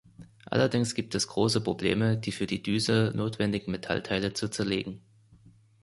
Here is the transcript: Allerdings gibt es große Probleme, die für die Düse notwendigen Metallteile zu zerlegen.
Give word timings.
Allerdings 0.47 0.95
gibt 0.95 1.13
es 1.13 1.27
große 1.27 1.61
Probleme, 1.61 2.17
die 2.17 2.31
für 2.31 2.47
die 2.47 2.63
Düse 2.63 3.13
notwendigen 3.15 3.69
Metallteile 3.71 4.33
zu 4.33 4.49
zerlegen. 4.49 5.03